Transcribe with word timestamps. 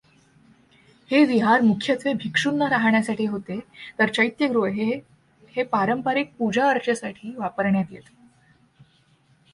हे 1.09 1.23
विहार 1.25 1.61
मुख्यत्वे 1.61 2.13
भिक्षूंना 2.13 2.67
राहण्यासाठी 2.67 3.25
होते 3.25 3.59
तर 3.99 4.09
चैत्यगृहे 4.09 4.89
हे 5.55 5.63
पारंपरिक 5.63 6.33
पूजाअर्चेसाठी 6.39 7.33
वापरण्यात 7.37 7.91
येत. 7.91 8.09